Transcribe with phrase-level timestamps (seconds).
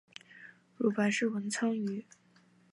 [0.77, 2.03] 如白氏文昌鱼。